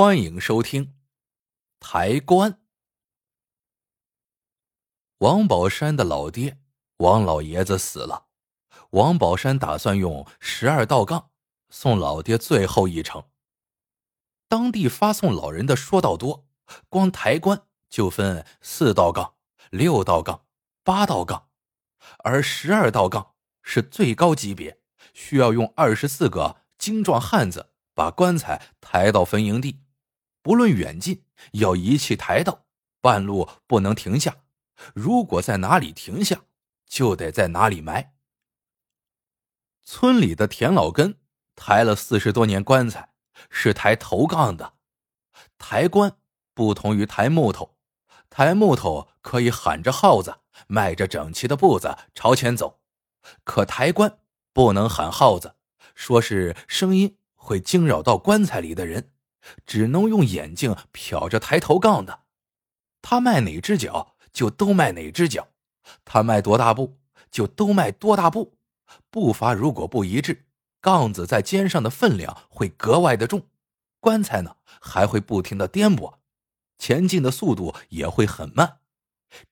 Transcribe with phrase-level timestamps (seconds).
[0.00, 0.94] 欢迎收听
[1.80, 2.60] 抬棺。
[5.18, 6.60] 王宝山的老爹
[6.98, 8.26] 王老爷子死了，
[8.90, 11.30] 王宝山打算用十二道杠
[11.70, 13.24] 送老爹最后一程。
[14.46, 16.46] 当地发送老人的说道多，
[16.88, 19.34] 光抬棺就分四道杠、
[19.70, 20.46] 六道杠、
[20.84, 21.48] 八道杠，
[22.18, 23.34] 而十二道杠
[23.64, 24.78] 是最高级别，
[25.12, 27.72] 需要用二十四个精壮汉子。
[27.94, 29.80] 把棺材抬到坟营地，
[30.42, 32.64] 不论远近，要一气抬到，
[33.00, 34.36] 半路不能停下。
[34.94, 36.42] 如果在哪里停下，
[36.86, 38.14] 就得在哪里埋。
[39.82, 41.18] 村里的田老根
[41.56, 43.12] 抬了四十多年棺材，
[43.50, 44.74] 是抬头杠的。
[45.58, 46.16] 抬棺
[46.54, 47.76] 不同于抬木头，
[48.30, 52.80] 抬木头可以喊着号子，迈着整齐的步子朝前走，
[53.44, 54.18] 可抬棺
[54.52, 55.56] 不能喊号子，
[55.94, 57.16] 说是声音。
[57.40, 59.10] 会惊扰到棺材里的人，
[59.66, 62.20] 只能用眼睛瞟着抬头杠的。
[63.00, 65.48] 他迈哪只脚，就都迈哪只脚；
[66.04, 66.98] 他迈多大步，
[67.30, 68.58] 就都迈多大步。
[69.10, 70.46] 步伐如果不一致，
[70.80, 73.46] 杠子在肩上的分量会格外的重，
[74.00, 76.14] 棺材呢还会不停的颠簸，
[76.78, 78.78] 前进的速度也会很慢。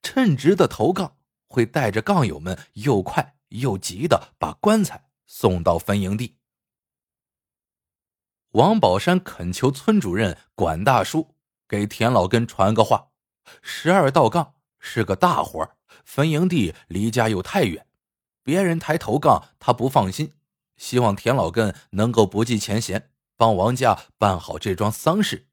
[0.03, 1.17] 称职的头杠
[1.47, 6.39] 会带着杠友们又快又急的把棺材送到坟营地。
[8.57, 11.35] 王宝山恳求村主任管大叔
[11.69, 13.11] 给田老根传个话：
[13.61, 15.71] 十二道杠是个大活
[16.07, 17.87] 坟营地离家又太远，
[18.43, 20.33] 别人抬头杠他不放心，
[20.79, 25.49] 希望田老根能够不计前嫌，帮王家办好这桩丧事。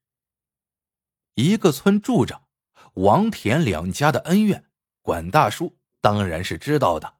[1.33, 2.43] 一个村住着
[2.93, 4.63] 王田两家的恩怨，
[5.01, 7.15] 管大叔当然是知道的，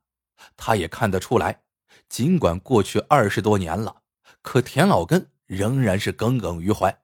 [0.56, 1.64] 他也看得出来，
[2.08, 4.03] 尽管过去二十多年了，
[4.42, 5.31] 可田老根。
[5.46, 7.04] 仍然是耿耿于怀。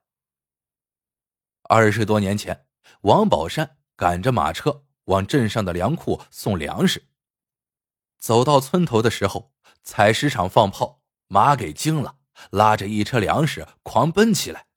[1.64, 2.66] 二十多年前，
[3.02, 7.08] 王宝山赶着马车往镇上的粮库送粮食。
[8.18, 12.18] 走到村头的时候，采石场放炮，马给惊了，
[12.52, 14.68] 拉着一车粮食狂奔起来。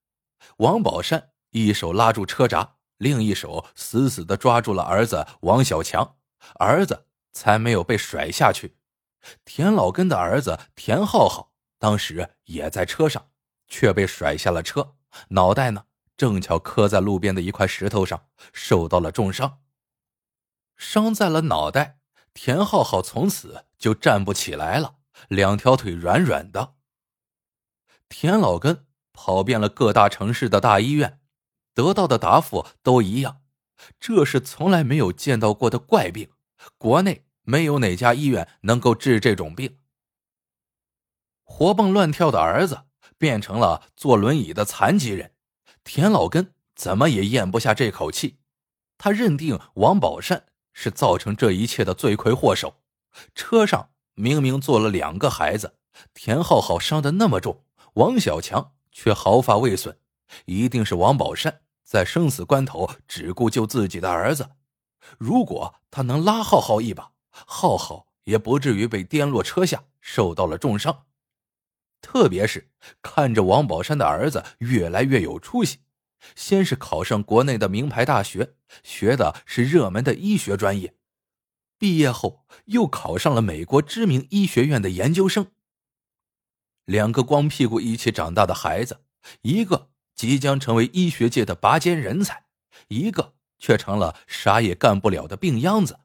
[0.59, 6.19] 王宝山一手拉住车闸，另一手死死的抓住了儿子王小强，
[6.57, 8.77] 儿子才没有被甩下去。
[9.45, 13.32] 田老根的儿子田浩浩当时也在车上。
[13.73, 14.97] 却被甩下了车，
[15.29, 19.63] 脑袋呢正巧磕在路边的一块石头上，受到了重伤。
[20.77, 21.99] 伤在了脑袋，
[22.35, 24.97] 田浩浩从此就站不起来了，
[25.29, 26.75] 两条腿软软的。
[28.11, 28.85] 田老根
[29.15, 31.21] 跑遍了各大城市的大医院，
[31.73, 33.41] 得到的答复都一样：
[33.99, 36.31] 这是从来没有见到过的怪病，
[36.77, 39.79] 国内没有哪家医院能够治这种病。
[41.43, 42.85] 活蹦乱跳的儿子。
[43.23, 45.31] 变成了坐轮椅的残疾人，
[45.85, 48.41] 田老根怎么也咽不下这口气。
[48.99, 52.83] 他认定王宝善是造成这一切的罪魁祸首。
[53.33, 55.77] 车上明明坐了两个孩子，
[56.13, 57.63] 田浩浩伤的那么重，
[57.95, 59.97] 王小强却毫发未损，
[60.47, 64.51] 一定是王宝善在生死关头只顾救自己的儿子。
[65.17, 71.05] 如果他能拉浩浩一把，浩浩也不至于被颠落车下，受到了重伤。
[72.03, 72.69] 特别是
[73.01, 75.79] 看着王宝山的儿子越来越有出息，
[76.35, 80.95] 先是考上国内的名牌大学，学的是热门的医学专业，
[81.79, 85.53] 毕业后又考上了美国知名医学院的研究生。
[86.85, 89.05] 两个光屁股一起长大的孩子，
[89.43, 92.45] 一个即将成为医学界的拔尖人才，
[92.89, 96.01] 一个却成了啥也干不了的病秧子。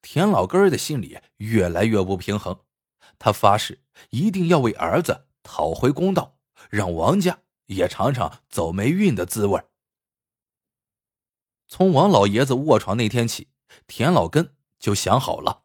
[0.00, 2.60] 田老根的心里越来越不平衡。
[3.18, 6.38] 他发誓一定要为儿子讨回公道，
[6.70, 9.62] 让王家也尝尝走霉运的滋味。
[11.66, 13.48] 从王老爷子卧床那天起，
[13.86, 15.64] 田老根就想好了，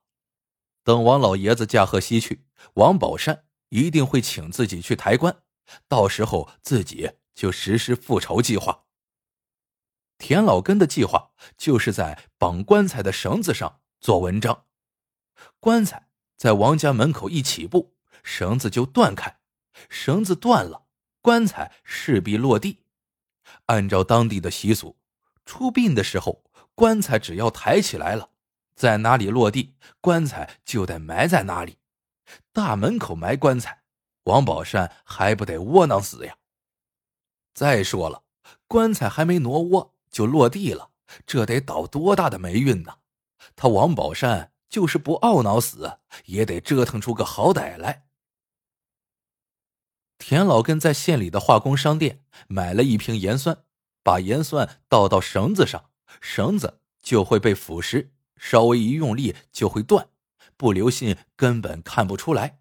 [0.83, 5.43] 等王老爷子驾鹤西去，王宝山一定会请自己去抬棺，
[5.87, 8.85] 到时候自己就实施复仇计划。
[10.17, 14.65] 田老根的计划就是在绑棺材的绳子上做文章，
[15.59, 16.09] 棺材。
[16.43, 19.39] 在王家门口一起步，绳子就断开，
[19.87, 20.83] 绳子断了，
[21.21, 22.81] 棺材势必落地。
[23.67, 24.97] 按照当地的习俗，
[25.45, 26.43] 出殡的时候，
[26.75, 28.31] 棺材只要抬起来了，
[28.75, 31.77] 在哪里落地，棺材就得埋在哪里。
[32.51, 33.83] 大门口埋棺材，
[34.23, 36.35] 王宝山还不得窝囊死呀？
[37.53, 38.21] 再说了，
[38.67, 40.89] 棺材还没挪窝就落地了，
[41.25, 42.95] 这得倒多大的霉运呢？
[43.55, 44.51] 他王宝山。
[44.73, 48.07] 就是不懊恼死，也得折腾出个好歹来。
[50.17, 53.65] 田老根在县里的化工商店买了一瓶盐酸，
[54.01, 60.07] 把盐酸倒到绳子上，绳子就会被腐蚀，稍微一用力就会断，
[60.57, 62.57] 不留心根本看不出来。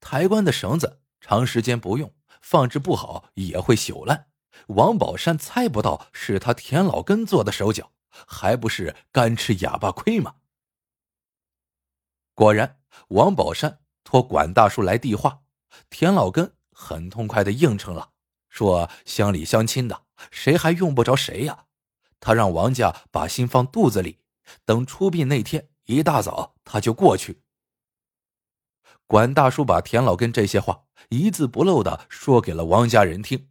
[0.00, 4.28] 抬棺的绳子长时间不用，放置不好也会朽烂。
[4.68, 10.36] 王宝山猜不到是他田老根做的手脚，还不是干吃哑巴亏吗？
[12.34, 15.44] 果然，王宝山托管大叔来递话，
[15.88, 18.10] 田老根很痛快的应承了，
[18.48, 20.02] 说乡里乡亲的，
[20.32, 21.66] 谁还用不着谁呀？
[22.18, 24.18] 他让王家把心放肚子里，
[24.64, 27.42] 等出殡那天一大早他就过去。
[29.06, 33.48] 管大叔把田老根这些话一字不漏的说给了王家人听。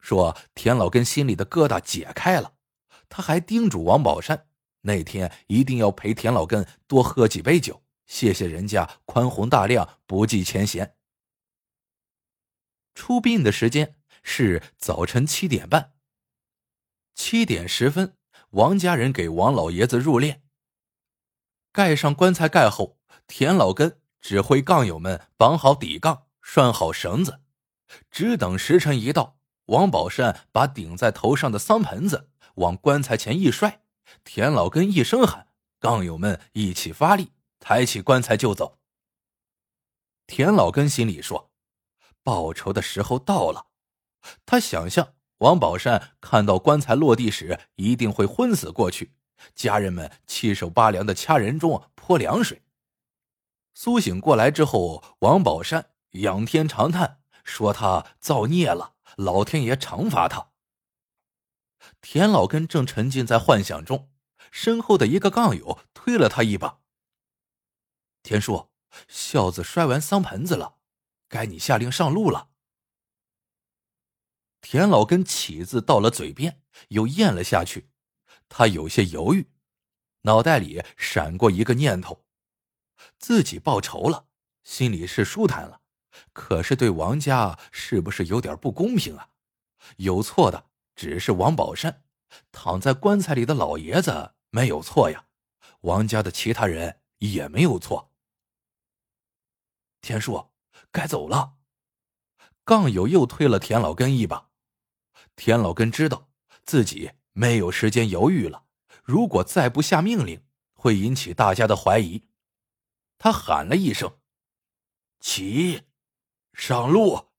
[0.00, 2.54] 说田老根心里的疙瘩解开了，
[3.08, 4.48] 他还叮嘱王宝山
[4.80, 10.96] 那天一定要陪田老根多喝几杯酒，谢谢人家宽宏大量，不计前嫌。
[12.94, 15.94] 出殡的时间是早晨七点半。
[17.14, 18.16] 七点十分，
[18.50, 20.40] 王家人给王老爷子入殓，
[21.72, 27.40] 盖上棺材盖后，田老根指挥杠友们绑好底杠，拴好绳子，
[28.10, 29.38] 只等时辰一到。
[29.66, 33.80] 王宝善把顶在头上的桑盆子往棺材前一摔，
[34.22, 35.48] 田老根一声喊，
[35.80, 37.32] 杠友们一起发力，
[37.66, 38.78] 抬起棺材就走。
[40.26, 41.50] 田老根心里说
[42.22, 43.68] ：“报仇的时候到了。”
[44.44, 49.14] 他想象王宝山看到棺材落地时一定会昏死过去，
[49.54, 52.62] 家人们七手八凉的掐人中泼凉水。
[53.72, 58.92] 苏醒过来之后，王宝山仰天长叹，说他造孽了。
[59.16, 60.50] 老天爷惩罚他。
[62.02, 64.10] 田老根正沉浸在幻想中，
[64.50, 66.80] 身后的一个杠友推了他一把。
[68.24, 68.70] 田叔，
[69.06, 70.78] 孝子摔完桑盆子了，
[71.28, 72.48] 该你下令上路了。
[74.62, 77.90] 田老根起字到了嘴边，又咽了下去。
[78.48, 79.50] 他有些犹豫，
[80.22, 82.24] 脑袋里闪过一个念头：
[83.18, 84.26] 自己报仇了，
[84.62, 85.82] 心里是舒坦了。
[86.32, 89.32] 可是对王家是不是有点不公平啊？
[89.98, 92.04] 有错的只是王宝山，
[92.50, 95.26] 躺在棺材里的老爷子没有错呀。
[95.80, 98.13] 王家的其他人也没有错。
[100.04, 100.50] 田叔，
[100.92, 101.56] 该走了。
[102.62, 104.50] 杠友又推了田老根一把。
[105.34, 106.28] 田老根知道
[106.62, 108.66] 自己没有时间犹豫了，
[109.02, 112.28] 如果再不下命令，会引起大家的怀疑。
[113.16, 114.18] 他喊了一声
[115.20, 115.84] ：“起！”
[116.52, 117.30] 上路。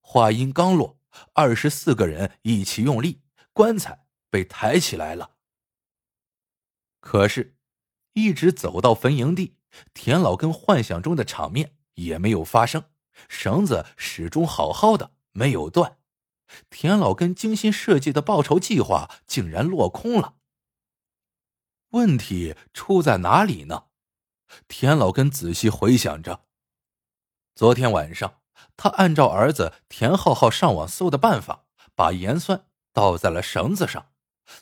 [0.00, 0.98] 话音刚落，
[1.34, 3.20] 二十四个人一起用力，
[3.52, 5.36] 棺材被抬起来了。
[7.00, 7.58] 可是，
[8.14, 9.58] 一直走到坟营地，
[9.94, 12.84] 田老根幻想中的场面也没有发生，
[13.28, 15.98] 绳子始终好好的，没有断。
[16.68, 20.34] 田老根精心设计的报仇计划竟然落空了。
[21.90, 23.84] 问题出在哪里呢？
[24.68, 26.44] 田老根仔细回想着。
[27.54, 28.40] 昨天晚上，
[28.76, 31.64] 他按照儿子田浩浩上网搜的办法，
[31.94, 34.12] 把盐酸倒在了绳子上，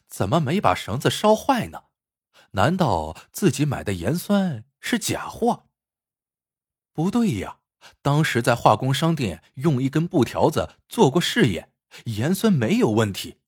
[0.07, 1.85] 怎么没把绳子烧坏呢？
[2.53, 5.69] 难道自己买的盐酸是假货？
[6.93, 7.59] 不对呀，
[8.03, 11.73] 当时在化工商店用一根布条子做过试验，
[12.07, 13.41] 盐酸没有问题。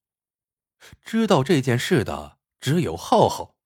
[1.01, 3.57] 知道这件事的只有浩浩，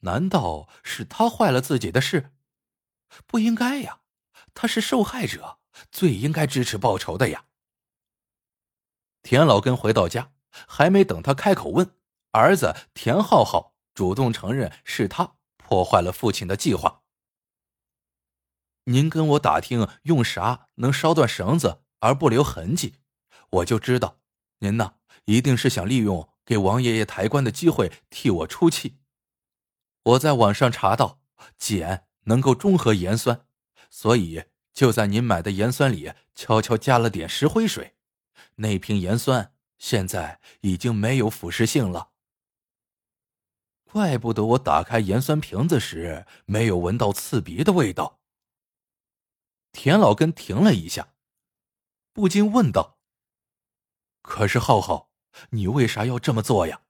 [0.00, 2.32] 难道是他坏了自己的事？
[3.26, 4.00] 不应该呀。
[4.52, 5.58] 他是受害者，
[5.90, 7.46] 最应该支持报仇的呀。
[9.22, 11.96] 田老根回到家，还没等他开口问，
[12.30, 17.03] 儿子田浩浩主动承认是他破坏了父亲的计划。
[18.84, 22.96] 您跟我打听用啥能烧断绳子而不留痕迹，
[23.50, 24.18] 我就知道，
[24.58, 28.98] 您呢一定是想利用给王爷爷抬棺的机会替我出气。
[30.02, 31.20] 我在网上查到
[31.58, 33.46] 碱能够中和盐酸。
[33.90, 37.94] 所以就在您买的盐酸里悄悄加了点石灰水，
[38.56, 42.10] 那瓶盐酸现在已经没有腐蚀性了。
[43.84, 48.18] 怪不得我打开盐酸瓶子时没有闻到刺鼻的味道。
[49.74, 51.12] 田老根停了一下，
[52.12, 52.96] 不禁问道
[54.22, 55.10] ：“可是浩浩，
[55.50, 56.82] 你为啥要这么做呀？”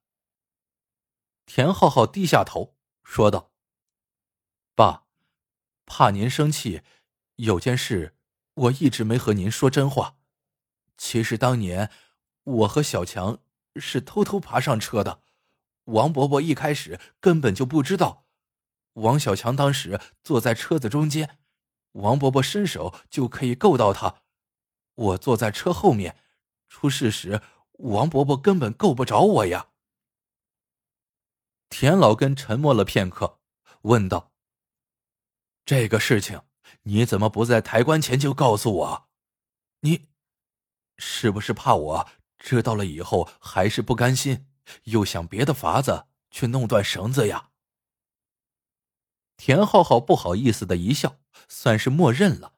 [1.47, 3.51] 田浩浩低下头说道
[4.77, 5.07] ：“爸。”
[5.87, 6.83] 怕您生气，
[7.37, 8.17] 有件事
[8.55, 10.17] 我一直没和您说真话。
[10.97, 11.91] 其实当年
[12.45, 13.41] 我和小强
[13.77, 15.23] 是偷偷爬上车的，
[15.85, 18.27] 王伯伯一开始根本就不知道。
[18.95, 21.39] 王小强当时坐在车子中间，
[21.95, 24.23] 王伯伯伸手就可以够到他。
[24.95, 26.17] 我坐在车后面，
[26.69, 29.69] 出事时王伯伯根本够不着我呀。
[31.69, 33.41] 田老根沉默了片刻，
[33.83, 34.33] 问道
[35.67, 36.43] ：“这个事情
[36.83, 39.09] 你怎么不在抬棺前就告诉我？
[39.81, 40.09] 你
[40.97, 42.09] 是不是怕我
[42.39, 44.47] 知道了以后还是不甘心，
[44.85, 47.51] 又想别的法子去弄断绳子呀？”
[49.45, 51.19] 田浩浩不好意思的一笑，
[51.51, 52.55] 算是默认了。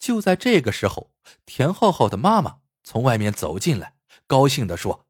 [0.00, 1.12] 就在这个时候，
[1.44, 5.06] 田浩浩的妈妈从外面走进来，高兴的说：“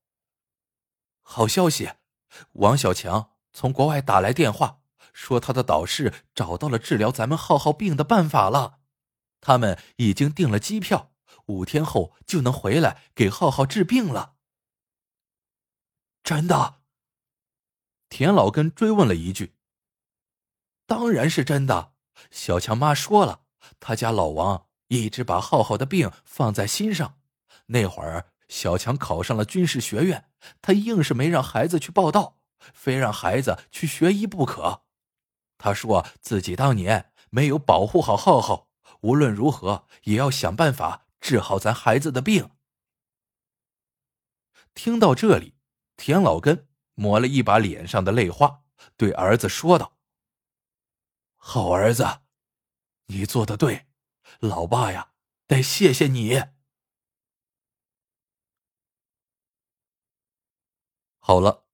[1.25, 1.93] 好消息，
[2.53, 4.83] 王小强从国外打来电话，
[5.15, 8.81] 说他的导师找到了治疗咱们浩浩病的办法了，
[9.41, 11.11] 他们已经订了机票，
[11.47, 14.35] 五天后就能回来给浩浩治病了。”
[16.23, 16.83] 真的？
[18.11, 19.56] 田老根追问了一句。
[20.87, 21.93] 当然是真的，
[22.31, 23.41] 小强妈说了，
[23.81, 27.19] 他家老王一直把浩浩的病放在心上。
[27.67, 30.31] 那会儿小强考上了军事学院，
[30.63, 32.39] 他硬是没让孩子去报道，
[32.73, 34.83] 非让孩子去学医不可。
[35.59, 38.69] 他说自己当年没有保护好浩浩，
[39.01, 42.51] 无论如何也要想办法治好咱孩子的病。
[44.75, 45.57] 听到这里，
[45.97, 48.61] 田老根抹了一把脸上的泪花，
[48.97, 49.96] 对儿子说道。
[51.49, 52.23] 好儿子，
[53.07, 53.87] 你做的对，
[54.41, 55.13] 老爸呀，
[55.47, 56.43] 得谢谢你。
[61.21, 61.69] 好了，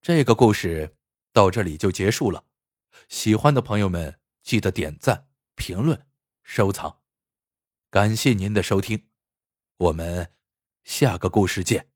[0.00, 0.96] 这个故事
[1.30, 2.46] 到这里就结束了。
[3.10, 6.06] 喜欢的朋友们记得点赞、评论、
[6.42, 7.02] 收藏，
[7.90, 9.10] 感谢您的收听，
[9.76, 10.34] 我们
[10.84, 11.91] 下个故事见。